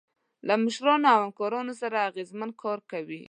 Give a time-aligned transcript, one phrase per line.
[0.47, 3.19] له مشرانو او همکارانو سره اغیزمن کار کوئ.